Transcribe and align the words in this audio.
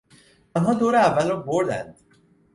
آنها 0.55 0.73
دور 0.73 0.95
اول 0.95 1.29
را 1.29 1.35
بردند. 1.35 1.99